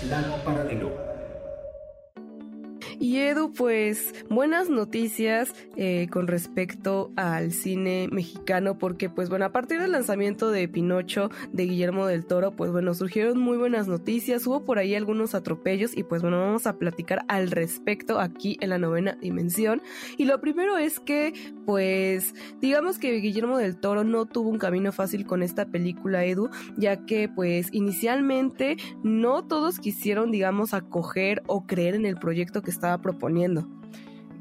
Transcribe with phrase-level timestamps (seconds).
[0.00, 1.07] Plano paralelo.
[3.00, 9.52] Y Edu, pues buenas noticias eh, con respecto al cine mexicano, porque pues bueno, a
[9.52, 14.44] partir del lanzamiento de Pinocho de Guillermo del Toro, pues bueno, surgieron muy buenas noticias,
[14.48, 18.70] hubo por ahí algunos atropellos y pues bueno, vamos a platicar al respecto aquí en
[18.70, 19.80] la novena dimensión.
[20.16, 21.32] Y lo primero es que
[21.66, 26.50] pues digamos que Guillermo del Toro no tuvo un camino fácil con esta película, Edu,
[26.76, 32.70] ya que pues inicialmente no todos quisieron, digamos, acoger o creer en el proyecto que
[32.72, 33.66] estaba proponiendo.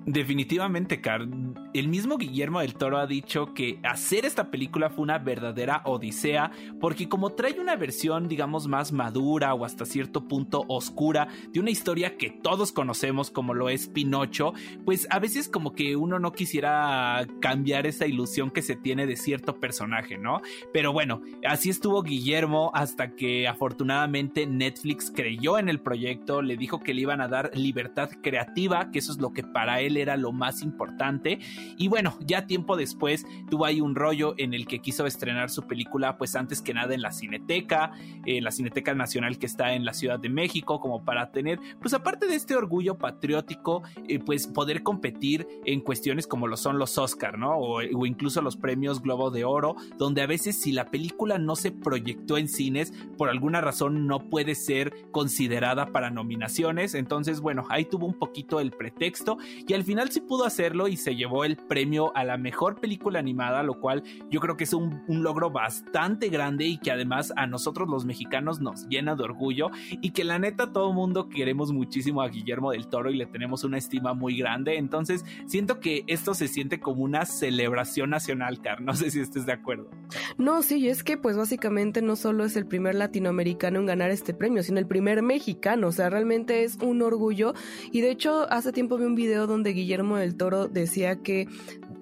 [0.07, 1.27] Definitivamente, Car.
[1.73, 6.49] El mismo Guillermo del Toro ha dicho que hacer esta película fue una verdadera odisea,
[6.79, 11.71] porque como trae una versión, digamos, más madura o hasta cierto punto oscura de una
[11.71, 14.53] historia que todos conocemos como lo es Pinocho,
[14.85, 19.17] pues a veces como que uno no quisiera cambiar esa ilusión que se tiene de
[19.17, 20.39] cierto personaje, ¿no?
[20.71, 26.79] Pero bueno, así estuvo Guillermo hasta que afortunadamente Netflix creyó en el proyecto, le dijo
[26.79, 30.17] que le iban a dar libertad creativa, que eso es lo que para él era
[30.17, 31.39] lo más importante.
[31.77, 35.63] Y bueno, ya tiempo después tuvo ahí un rollo en el que quiso estrenar su
[35.67, 37.91] película, pues antes que nada en la Cineteca,
[38.25, 41.93] en la Cineteca Nacional que está en la Ciudad de México, como para tener, pues
[41.93, 46.97] aparte de este orgullo patriótico, eh, pues poder competir en cuestiones como lo son los
[46.97, 47.57] Oscar, ¿no?
[47.57, 51.55] O, o incluso los premios Globo de Oro, donde a veces si la película no
[51.55, 56.93] se proyectó en cines, por alguna razón no puede ser considerada para nominaciones.
[56.93, 59.37] Entonces, bueno, ahí tuvo un poquito el pretexto
[59.67, 63.19] y al final sí pudo hacerlo y se llevó el premio a la mejor película
[63.19, 64.01] animada, lo cual
[64.31, 68.59] yo creo que es un, logro bastante grande y que además a nosotros los mexicanos
[68.59, 69.69] nos llena de orgullo
[70.01, 73.63] y que la neta todo mundo queremos muchísimo a Guillermo del Toro y le tenemos
[73.63, 74.77] una estima muy grande.
[74.77, 78.81] Entonces siento que esto se siente como una celebración nacional, Car.
[78.81, 79.91] No sé si estés de acuerdo.
[80.39, 84.33] No, sí, es que pues básicamente no solo es el primer latinoamericano en ganar este
[84.33, 85.89] premio, sino el primer mexicano.
[85.89, 87.53] O sea, realmente es un orgullo.
[87.91, 91.47] Y de hecho, hace tiempo vi un video donde Guillermo del Toro decía que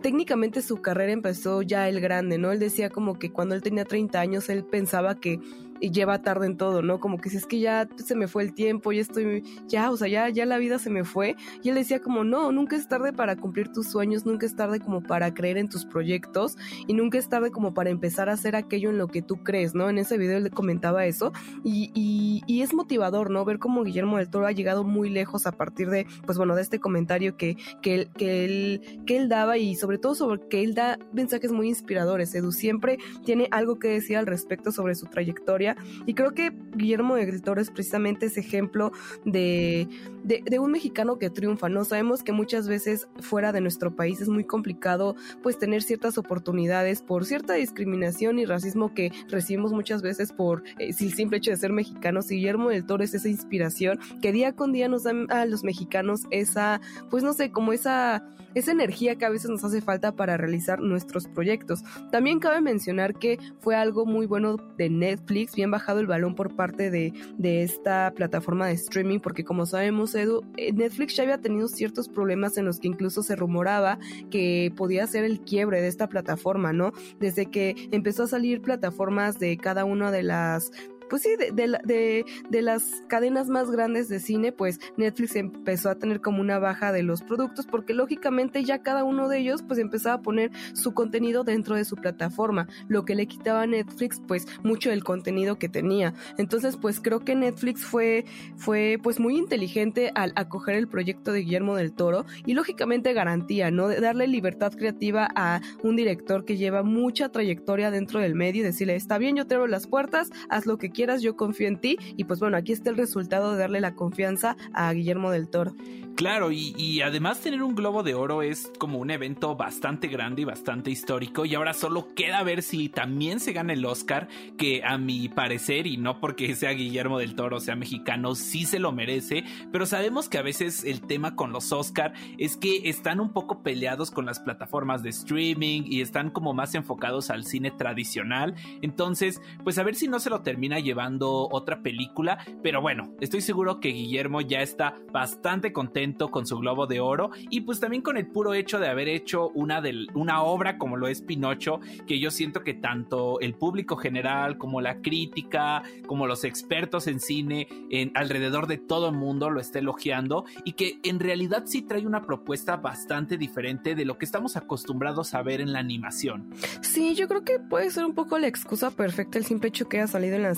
[0.02, 2.52] técnicamente su carrera empezó ya el grande, ¿no?
[2.52, 5.40] Él decía como que cuando él tenía 30 años él pensaba que
[5.80, 7.00] y lleva tarde en todo, ¿no?
[7.00, 9.98] Como que si es que ya se me fue el tiempo, ya estoy, ya, o
[9.98, 11.36] sea, ya, ya la vida se me fue.
[11.64, 14.80] Y él decía como, no, nunca es tarde para cumplir tus sueños, nunca es tarde
[14.80, 18.56] como para creer en tus proyectos y nunca es tarde como para empezar a hacer
[18.56, 19.90] aquello en lo que tú crees, ¿no?
[19.90, 21.32] En ese video él comentaba eso
[21.64, 23.46] y, y, y es motivador, ¿no?
[23.46, 26.62] Ver cómo Guillermo del Toro ha llegado muy lejos a partir de, pues bueno, de
[26.62, 30.64] este comentario que, que, él, que, él, que él daba y sobre todo sobre que
[30.64, 32.34] él da mensajes muy inspiradores.
[32.36, 35.75] Edu siempre tiene algo que decir al respecto sobre su trayectoria
[36.06, 38.92] y creo que Guillermo del Toro es precisamente ese ejemplo
[39.24, 39.88] de,
[40.24, 41.86] de, de, un mexicano que triunfa, ¿no?
[41.86, 47.02] Sabemos que muchas veces fuera de nuestro país es muy complicado pues tener ciertas oportunidades
[47.02, 51.58] por cierta discriminación y racismo que recibimos muchas veces por eh, el simple hecho de
[51.58, 52.28] ser mexicanos.
[52.28, 56.24] Guillermo del Toro es esa inspiración que día con día nos dan a los mexicanos
[56.32, 58.24] esa, pues no sé, como esa
[58.56, 61.84] esa energía que a veces nos hace falta para realizar nuestros proyectos.
[62.10, 66.56] También cabe mencionar que fue algo muy bueno de Netflix, bien bajado el balón por
[66.56, 71.40] parte de, de esta plataforma de streaming, porque como sabemos, Edu, eh, Netflix ya había
[71.40, 74.00] tenido ciertos problemas en los que incluso se rumoraba
[74.30, 76.92] que podía ser el quiebre de esta plataforma, ¿no?
[77.20, 80.72] Desde que empezó a salir plataformas de cada una de las
[81.10, 85.96] pues sí, de, de, de, las cadenas más grandes de cine, pues Netflix empezó a
[85.96, 89.80] tener como una baja de los productos porque lógicamente ya cada uno de ellos pues
[89.80, 94.22] empezaba a poner su contenido dentro de su plataforma, lo que le quitaba a Netflix
[94.28, 96.14] pues mucho del contenido que tenía.
[96.38, 98.26] Entonces pues creo que Netflix fue,
[98.56, 103.72] fue pues muy inteligente al acoger el proyecto de Guillermo del Toro y lógicamente garantía,
[103.72, 103.88] ¿no?
[103.88, 108.66] De darle libertad creativa a un director que lleva mucha trayectoria dentro del medio y
[108.66, 111.80] decirle, está bien, yo te abro las puertas, haz lo que quieras, yo confío en
[111.80, 111.98] ti.
[112.18, 115.76] Y pues bueno, aquí está el resultado de darle la confianza a Guillermo del Toro.
[116.16, 120.46] Claro, y, además tener un globo de oro es como un evento bastante grande y
[120.46, 121.44] bastante histórico.
[121.44, 125.88] Y ahora solo queda ver si también se gana el Oscar, que a mi parecer,
[125.88, 129.44] y no porque sea Guillermo del Toro, sea mexicano, sí se lo merece.
[129.74, 133.62] Pero sabemos que a veces el tema con los Oscar es que están un poco
[133.62, 138.56] peleados con las plataformas de streaming y están como más enfocados al cine tradicional.
[138.82, 142.38] Entonces, pues a ver si no se lo termina llevando otra película.
[142.64, 147.32] Pero bueno, estoy seguro que Guillermo ya está bastante contento con su Globo de Oro
[147.50, 150.98] y pues también con el puro hecho de haber hecho una, del, una obra como
[150.98, 156.28] lo es Pinocho, que yo siento que tanto el público general como la crítica, como
[156.28, 157.68] los expertos en cine
[158.14, 162.22] alrededor de todo el mundo lo está elogiando y que en realidad sí trae una
[162.22, 166.50] propuesta bastante diferente de lo que estamos acostumbrados a ver en la animación.
[166.82, 169.98] Sí, yo creo que puede ser un poco la excusa perfecta el simple hecho que
[169.98, 170.50] haya salido en la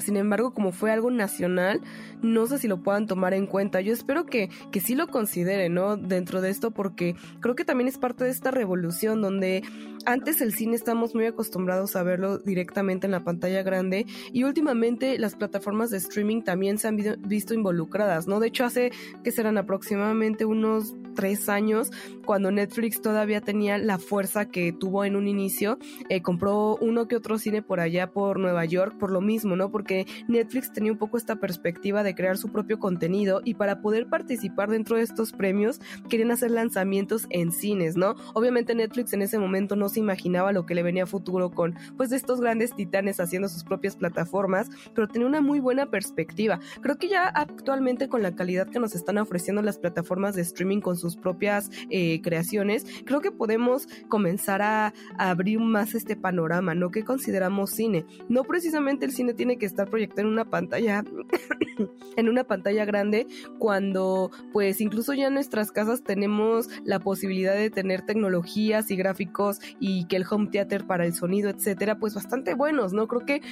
[0.00, 1.80] Sin embargo, como fue algo nacional,
[2.22, 3.80] no sé si lo puedan tomar en cuenta.
[3.80, 5.96] Yo espero que, que sí lo considere, ¿no?
[5.96, 9.62] Dentro de esto, porque creo que también es parte de esta revolución donde
[10.06, 15.18] antes el cine estamos muy acostumbrados a verlo directamente en la pantalla grande y últimamente
[15.18, 18.40] las plataformas de streaming también se han visto involucradas, ¿no?
[18.40, 18.92] De hecho, hace
[19.24, 21.90] que serán aproximadamente unos tres años,
[22.24, 27.16] cuando Netflix todavía tenía la fuerza que tuvo en un inicio, eh, compró uno que
[27.16, 29.70] otro cine por allá por Nueva York por lo mismo, ¿no?
[29.70, 34.08] Porque Netflix tenía un poco esta perspectiva de crear su propio contenido y para poder
[34.08, 38.16] participar dentro de estos premios, querían hacer lanzamientos en cines, ¿no?
[38.34, 41.74] Obviamente Netflix en ese momento no se imaginaba lo que le venía a futuro con
[41.96, 46.60] pues estos grandes titanes haciendo sus propias plataformas, pero tenía una muy buena perspectiva.
[46.80, 50.80] Creo que ya actualmente con la calidad que nos están ofreciendo las plataformas de streaming
[50.80, 56.74] con sus propias eh, creaciones, creo que podemos comenzar a, a abrir más este panorama,
[56.74, 56.90] ¿no?
[56.90, 58.06] ¿Qué consideramos cine?
[58.28, 61.04] No precisamente el cine tiene que estar proyectado en una pantalla,
[62.16, 63.26] en una pantalla grande,
[63.58, 69.60] cuando pues incluso ya en nuestras casas tenemos la posibilidad de tener tecnologías y gráficos
[69.80, 73.06] y que el home theater para el sonido, etcétera, pues bastante buenos, ¿no?
[73.06, 73.42] Creo que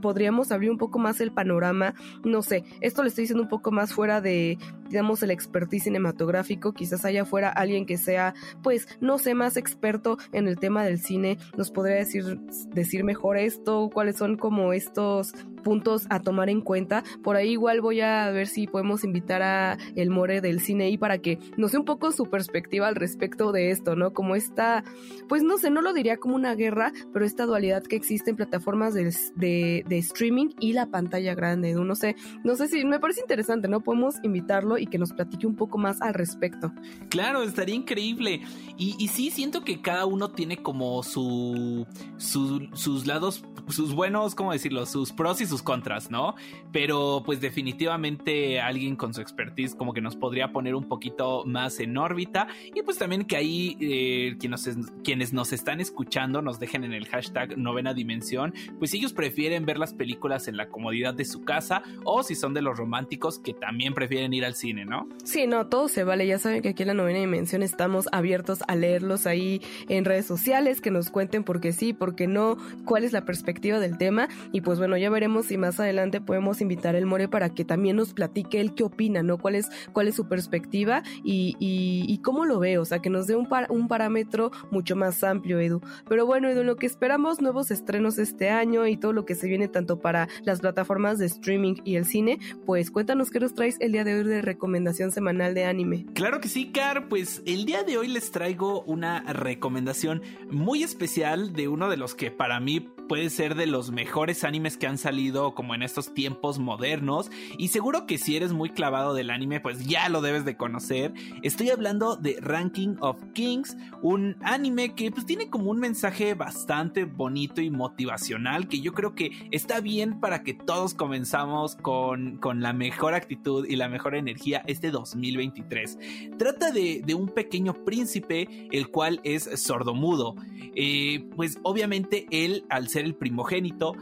[0.00, 1.94] podríamos abrir un poco más el panorama,
[2.24, 6.72] no sé, esto le estoy diciendo un poco más fuera de, digamos, el expertise cinematográfico,
[6.72, 10.98] quizás haya fuera alguien que sea, pues, no sé, más experto en el tema del
[10.98, 12.40] cine, nos podría decir,
[12.74, 15.44] decir mejor esto, cuáles son como estos Post.
[15.60, 17.04] Puntos a tomar en cuenta.
[17.22, 20.98] Por ahí igual voy a ver si podemos invitar a el More del cine y
[20.98, 24.12] para que nos dé un poco su perspectiva al respecto de esto, ¿no?
[24.12, 24.84] Como esta,
[25.28, 28.36] pues no sé, no lo diría como una guerra, pero esta dualidad que existe en
[28.36, 31.94] plataformas de, de, streaming y la pantalla grande, ¿no?
[31.94, 33.80] sé, no sé si me parece interesante, ¿no?
[33.80, 36.72] Podemos invitarlo y que nos platique un poco más al respecto.
[37.08, 38.42] Claro, estaría increíble.
[38.76, 41.86] Y, sí, siento que cada uno tiene como su,
[42.16, 44.86] sus lados, sus buenos, ¿cómo decirlo?
[44.86, 46.34] Sus pros y sus contras, ¿no?
[46.72, 51.80] Pero pues definitivamente alguien con su expertise como que nos podría poner un poquito más
[51.80, 52.48] en órbita.
[52.74, 54.68] Y pues también que ahí eh, quienes,
[55.04, 59.78] quienes nos están escuchando nos dejen en el hashtag novena dimensión, pues ellos prefieren ver
[59.78, 63.52] las películas en la comodidad de su casa o si son de los románticos que
[63.52, 65.08] también prefieren ir al cine, ¿no?
[65.24, 66.26] Sí, no, todo se vale.
[66.26, 70.26] Ya saben que aquí en la novena dimensión estamos abiertos a leerlos ahí en redes
[70.26, 73.98] sociales, que nos cuenten por qué sí, por qué no, cuál es la perspectiva del
[73.98, 74.28] tema.
[74.52, 77.96] Y pues bueno, ya veremos si más adelante podemos invitar el More para que también
[77.96, 79.38] nos platique él qué opina, ¿no?
[79.38, 83.26] ¿Cuál es, cuál es su perspectiva y, y, cómo lo ve, o sea, que nos
[83.26, 85.80] dé un, un parámetro mucho más amplio, Edu.
[86.08, 89.48] Pero bueno, Edu, lo que esperamos, nuevos estrenos este año y todo lo que se
[89.48, 93.76] viene tanto para las plataformas de streaming y el cine, pues cuéntanos qué nos traes
[93.80, 96.06] el día de hoy de recomendación semanal de anime.
[96.14, 101.52] Claro que sí, Car, pues el día de hoy les traigo una recomendación muy especial
[101.52, 104.96] de uno de los que para mí puede ser de los mejores animes que han
[104.96, 109.58] salido como en estos tiempos modernos y seguro que si eres muy clavado del anime
[109.58, 111.12] pues ya lo debes de conocer.
[111.42, 117.04] Estoy hablando de Ranking of Kings, un anime que pues tiene como un mensaje bastante
[117.04, 122.62] bonito y motivacional que yo creo que está bien para que todos comenzamos con, con
[122.62, 125.98] la mejor actitud y la mejor energía este 2023.
[126.38, 130.36] Trata de, de un pequeño príncipe el cual es sordomudo.
[130.76, 133.94] Eh, pues obviamente él al ser el primogénito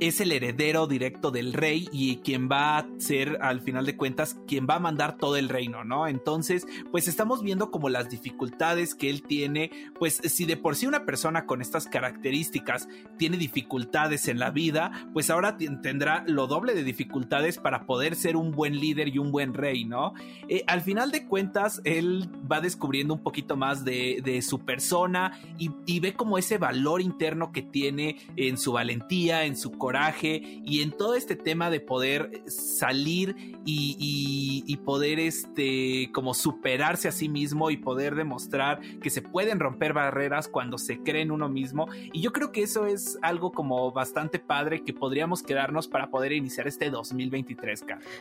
[0.00, 4.36] es el heredero directo del rey y quien va a ser, al final de cuentas,
[4.46, 6.06] quien va a mandar todo el reino, ¿no?
[6.06, 10.86] Entonces, pues estamos viendo como las dificultades que él tiene, pues si de por sí
[10.86, 16.74] una persona con estas características tiene dificultades en la vida, pues ahora tendrá lo doble
[16.74, 20.14] de dificultades para poder ser un buen líder y un buen rey, ¿no?
[20.48, 25.70] Eh, al final de cuentas, él va descubriendo un poquito más de, su persona y,
[25.86, 30.80] y ve como ese valor interno que tiene en su valentía, en su coraje y
[30.80, 33.36] en todo este tema de poder salir
[33.66, 39.60] y, y, poder este como superarse a sí mismo y poder demostrar que se pueden
[39.60, 41.86] romper barreras cuando se cree en uno mismo.
[42.14, 46.32] Y yo creo que eso es algo como bastante padre que podríamos quedarnos para poder
[46.32, 47.74] iniciar este 2023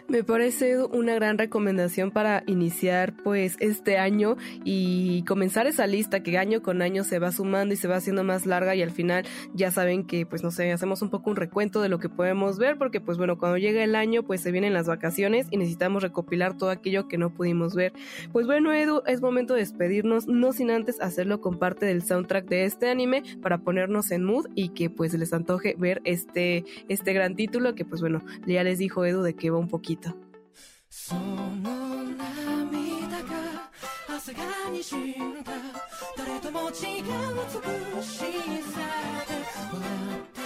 [0.08, 6.38] me parece una gran recomendación para iniciar pues este año y comenzar esa lista que
[6.38, 9.25] año con año se va sumando y se va haciendo más larga y al final
[9.53, 12.58] ya saben que pues no sé, hacemos un poco un recuento de lo que podemos
[12.58, 16.02] ver porque pues bueno, cuando llega el año pues se vienen las vacaciones y necesitamos
[16.02, 17.92] recopilar todo aquello que no pudimos ver.
[18.32, 22.46] Pues bueno, Edu, es momento de despedirnos, no sin antes hacerlo con parte del soundtrack
[22.46, 27.12] de este anime para ponernos en mood y que pues les antoje ver este, este
[27.12, 30.16] gran título que pues bueno, ya les dijo Edu de que va un poquito.
[30.90, 33.70] その涙が
[34.08, 34.38] 朝が
[34.70, 35.12] にじん
[35.44, 35.52] だ
[36.16, 36.75] 誰とも違う
[37.94, 38.25] 美しさ
[39.28, 39.34] で
[39.70, 39.82] 笑
[40.18, 40.41] って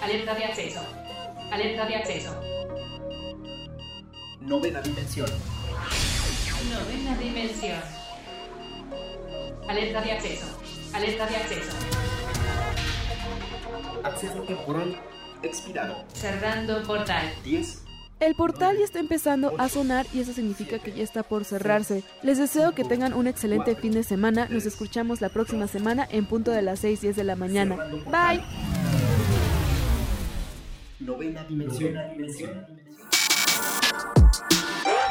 [0.00, 0.80] Alerta de acceso.
[1.50, 2.40] Alerta de acceso.
[4.40, 5.28] Novena dimensión.
[6.70, 7.80] Novena dimensión.
[9.68, 10.46] Alerta de acceso.
[10.94, 11.76] Alerta de acceso.
[14.02, 15.02] Acceso temporal
[15.42, 16.04] expirado.
[16.14, 17.34] Cerrando portal.
[17.44, 17.85] 10.
[18.18, 22.02] El portal ya está empezando a sonar y eso significa que ya está por cerrarse.
[22.22, 24.48] Les deseo que tengan un excelente fin de semana.
[24.48, 27.76] Nos escuchamos la próxima semana en punto de las 6, 10 de la mañana.
[28.06, 28.42] Bye.